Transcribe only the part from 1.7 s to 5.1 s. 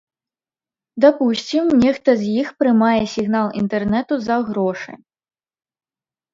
нехта з іх прымае сігнал інтэрнэту за грошы.